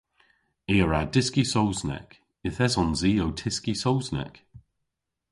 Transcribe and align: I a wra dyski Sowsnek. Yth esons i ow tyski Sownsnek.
I 0.73 0.75
a 0.83 0.85
wra 0.85 1.01
dyski 1.13 1.43
Sowsnek. 1.53 2.09
Yth 2.47 2.61
esons 2.65 3.01
i 3.09 3.13
ow 3.23 3.31
tyski 3.39 3.73
Sownsnek. 3.83 4.35